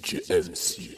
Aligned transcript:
DJ 0.00 0.30
MC. 0.30 0.90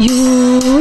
You 0.00 0.77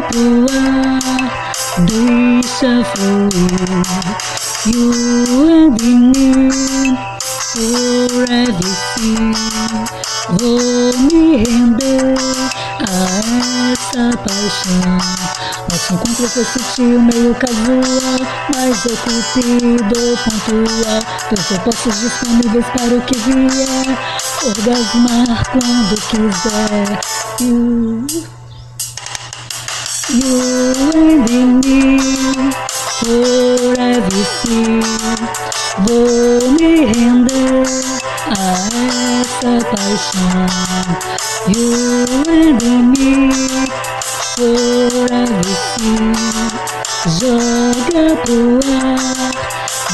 Joga 0.00 0.08
pro 0.08 0.46
ar, 0.56 1.42
deixa 1.84 2.84
fluir. 2.94 3.82
You 4.66 4.92
and 5.68 5.80
me 5.80 6.96
for 7.52 8.24
everything. 8.30 9.34
Vou 10.38 10.92
me 11.10 11.44
render 11.44 12.14
a 12.78 12.92
essa 13.72 14.16
paixão. 14.16 14.98
Nosso 15.70 15.94
encontro 15.94 16.28
foi 16.28 16.44
sutil, 16.44 17.00
meio 17.00 17.34
casual, 17.34 18.20
mas 18.54 18.84
eu 18.86 18.96
cupido 18.96 20.18
pontual. 20.24 21.00
Dois 21.30 21.50
opostos 21.58 22.00
disponíveis 22.00 22.66
para 22.66 22.94
o 22.96 23.02
que 23.02 23.18
vier, 23.18 23.98
orgasmar 24.44 25.42
quando 25.50 25.94
quiser. 26.08 27.00
You, 27.40 28.06
you 30.12 31.22
and 31.30 31.64
me, 31.64 31.98
for 32.98 33.78
everything. 33.78 34.82
Vou 35.86 36.50
me 36.58 36.86
render 36.86 37.62
a 38.26 38.70
essa 39.20 39.64
paixão. 39.70 40.46
You 41.48 42.06
and 42.28 42.62
me, 42.90 43.30
for 44.36 45.06
everything. 45.12 46.12
Joga 47.18 48.16
pro 48.24 48.60
ar, 48.82 49.30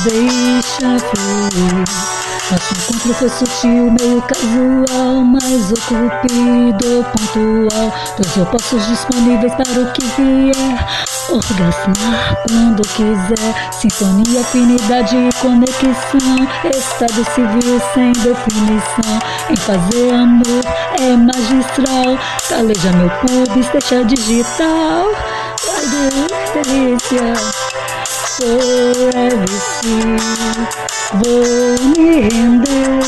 deixa 0.04 0.98
fluir. 0.98 2.25
Nosso 2.50 2.74
encontro 2.74 3.14
foi 3.14 3.28
sutil, 3.28 3.90
meio 3.98 4.22
casual, 4.22 5.24
mas 5.24 5.72
o 5.72 5.74
cupido 5.86 7.04
pontual. 7.12 7.92
Dois 8.16 8.36
opostos 8.36 8.86
disponíveis 8.86 9.52
para 9.54 9.80
o 9.80 9.92
que 9.92 10.04
vier. 10.16 10.86
Orgasmar 11.28 12.36
quando 12.46 12.82
quiser. 12.82 13.72
Sintonia, 13.72 14.40
afinidade 14.42 15.16
e 15.16 15.32
conexão. 15.40 16.36
Estado 16.72 17.24
civil 17.34 17.80
sem 17.94 18.12
definição. 18.12 19.18
Em 19.50 19.56
fazer 19.56 20.14
amor 20.14 20.62
é 21.00 21.16
magistral. 21.16 22.16
Caleja 22.48 22.92
meu 22.92 23.10
pubis, 23.10 23.68
deixa 23.70 24.04
digital. 24.04 25.06
Ai, 25.74 26.62
delícia. 26.62 27.34
For 28.36 29.08
everything. 29.16 30.95
Vou 31.12 31.88
me 31.96 32.28
render 32.28 33.00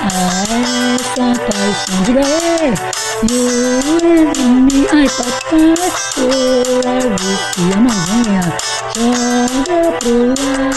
a 0.00 0.94
essa 0.94 1.28
paixão. 1.40 2.02
Diga 2.04 2.20
aí, 2.20 2.74
me. 3.22 4.86
Ai, 4.92 5.08
papai, 5.10 5.74
for 6.14 6.86
everything. 6.86 7.72
A 7.72 7.80
mãozinha 7.80 8.44
joga 8.96 9.80
pro 10.00 10.34
ar, 10.52 10.74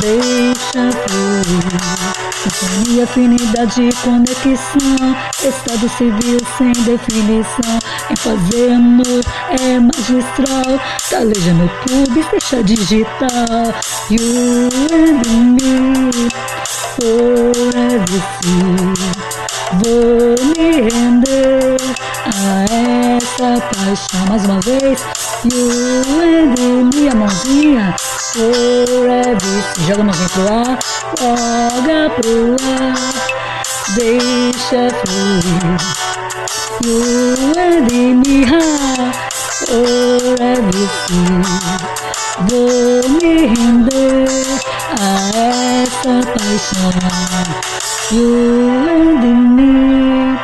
deixa 0.00 0.84
fluir. 1.06 2.17
Sintonia, 2.50 3.04
afinidade 3.04 3.88
conexão. 4.02 5.16
Estado 5.42 5.88
civil 5.96 6.38
sem 6.56 6.72
definição. 6.84 7.78
Em 8.10 8.16
fazer 8.16 8.72
amor 8.72 9.22
é 9.60 9.78
magistral. 9.78 10.80
Caleja 11.10 11.52
meu 11.54 11.68
pubis, 11.68 12.26
deixa 12.30 12.62
digital. 12.62 13.74
You 14.10 14.68
and 14.88 15.56
me, 15.56 16.28
for 16.96 17.52
everything. 17.76 18.94
Vou 19.84 20.34
me 20.56 20.88
render 20.88 21.76
a 22.24 22.64
essa 23.16 23.60
paixão. 23.60 24.26
Mais 24.28 24.44
uma 24.44 24.60
vez. 24.60 25.17
You 25.44 25.70
and 26.20 26.58
me, 26.92 27.08
a 27.08 27.14
mãozinha. 27.14 27.94
For 28.32 29.08
everything. 29.08 29.86
Joga 29.86 30.00
a 30.00 30.04
mãozinha 30.04 30.28
pro 30.34 30.46
ar. 30.48 30.78
Joga 31.20 32.10
pro 32.16 32.56
ar. 32.74 32.94
Deixa 33.94 34.90
fluir. 34.98 35.78
You 36.82 37.02
and 37.56 37.86
me, 38.20 38.44
ha, 38.46 38.62
for 39.66 40.42
everything. 40.42 41.42
Vou 42.48 43.08
me 43.20 43.46
render 43.46 44.26
a 44.98 45.10
essa 45.82 46.16
paixão. 46.32 46.90
You 48.10 48.30
and 48.90 49.22
me, 49.54 50.36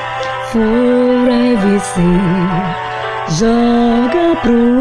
for 0.52 1.28
everything. 1.28 2.84
Joga 3.38 4.36
pro 4.42 4.73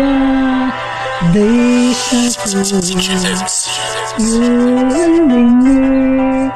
Deixa 1.33 2.15
you 4.19 4.45
and 5.01 5.27
me 5.63 6.51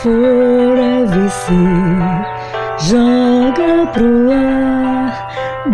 forever 0.00 1.28
see. 1.28 2.32
Joga 2.88 3.92
pro 3.92 4.32
ar, 4.32 5.12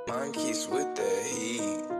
Monkeys 0.08 0.68
with 0.68 0.94
the 0.94 1.12
heat. 1.24 1.97